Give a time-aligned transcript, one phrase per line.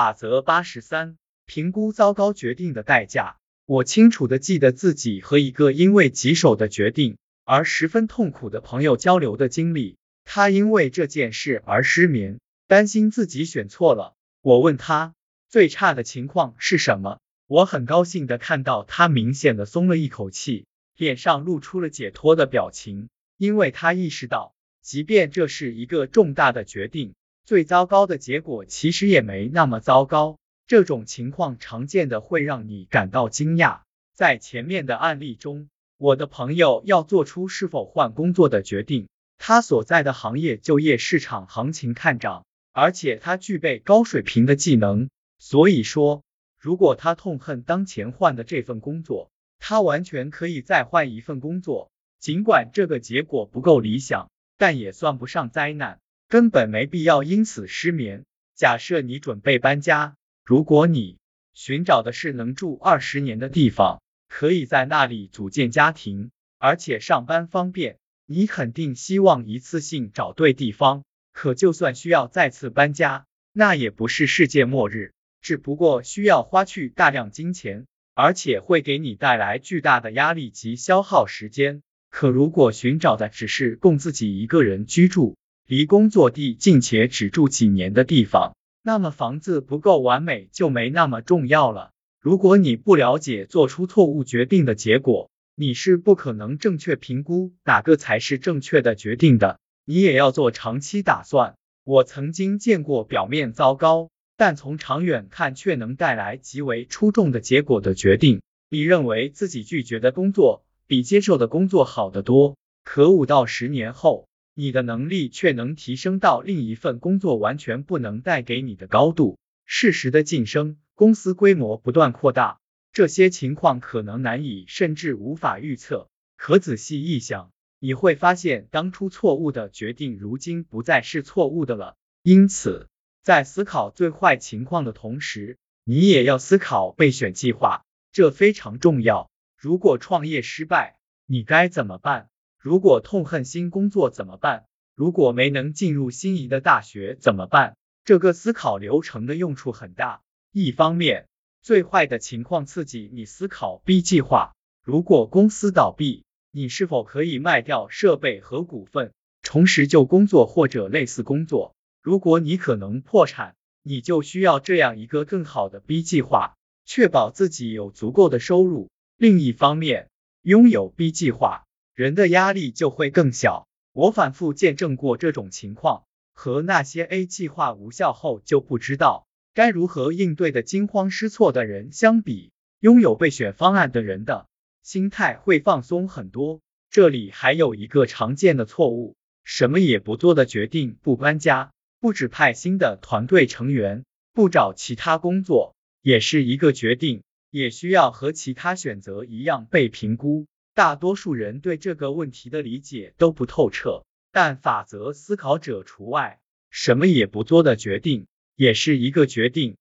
[0.00, 3.36] 法则八十三：评估糟糕决定的代价。
[3.66, 9.98] 我清楚的记得自己和一个因为棘手的决定而十分痛苦的朋友交流的经历。
[10.24, 14.14] 他因为这件事而失眠，担心自己选错了。
[14.40, 15.12] 我问他
[15.50, 17.20] 最差的情况是什么？
[17.46, 20.64] 我很高兴的看到他明显的松了一口气，
[20.96, 27.12] 脸上露出了解脱的表情，因为他意识到，即便这是一个重大的决定，
[27.50, 30.38] 最糟糕的结果其实也没那么糟糕。
[30.68, 33.80] 这种情况常见的会让你感到惊讶。
[34.14, 35.68] 在前面的案例中，
[35.98, 39.08] 我的朋友要做出是否换工作的决定。
[39.36, 46.22] 他所在的行业就业市场行情看涨，而且他具备高水平的技能，所以说，
[46.56, 49.28] 如果他痛恨当前换的这份工作，
[49.58, 51.90] 他完全可以再换一份工作。
[52.20, 55.98] 尽管这个结果不够理想，但也算不上灾难，
[56.30, 58.24] 根本没必要因此失眠。
[58.54, 61.18] 假设你准备搬家，如果你
[61.54, 67.98] 寻找的是能住二十年的地方，可以在那里组建家庭，而且上班方便。
[68.26, 81.82] 你肯定希望一次性找对地方，可就算需要再次搬家，那也不是世界末日，只不过需要花去大量金钱，而且会给你带来巨大的压力及消耗时间。
[82.08, 85.36] 可如果寻找的只是供自己一个人居住，
[85.70, 91.92] 离工作地近且只住几年的地方，那么房子不够完美就没那么重要了。
[92.20, 101.54] 如果你不了解做出错误决定的结果，你是不可能正确评估哪个才是正确的决定的，你也要做长期打算。
[101.84, 108.42] 我曾经见过表面糟糕，但从长远看却能带来极为出众的结果的决定。
[108.70, 114.26] 你认为自己拒绝的工作比接受的工作好得多，可五到十年后，
[114.60, 119.38] 你的能力却能提升到另一份工作完全不能带给你的高度。
[119.64, 122.60] 适时的晋升，公司规模不断扩大。
[122.92, 131.96] 这些情况可能难以甚至无法预测，可仔细一想，你会发现当初错误的决定如今不再是错误的了。
[132.22, 132.88] 因此，
[133.22, 139.30] 在思考最坏情况的同时，你也要思考备选计划，这非常重要。
[139.56, 142.29] 如果创业失败，你该怎么办？
[142.62, 144.66] 如果痛恨新工作怎么办？
[144.94, 147.78] 如果没能进入心仪的大学怎么办？
[148.04, 150.20] 这个思考流程的用处很大。
[150.52, 151.26] 一方面，
[151.62, 154.52] 最坏的情况刺激你思考 B 计划。
[154.84, 161.74] 如果公司倒闭，你是否可以卖掉设备和股份，重拾旧工作或者类似工作？
[162.02, 168.90] 如果你可能破产，你就需要这样一个更好的 B 计划，确保自己有足够的收入。
[169.16, 170.10] 另一方面，
[170.42, 171.64] 拥有 B 计划，
[172.00, 173.68] 人的压力就会更小。
[173.92, 179.26] 我反复见证过这种情况，和那些 A 计划无效后就不知道。
[179.52, 184.46] 该如何应对的惊慌失措的人相比，拥有备选方案的人的
[184.82, 186.62] 心态会放松很多。
[186.88, 200.46] 这里还有一个常见的错误：什么也不做的决定，不搬家，不指派新的团队成员，不找其他工作，也是一个决定，也需要和其他选择一样被评估。
[200.74, 206.40] 大多数人对这个问题的理解都不透彻，但法则思考者除外。
[206.70, 208.26] 什么也不做的决定。
[208.56, 209.78] 也是一个决定，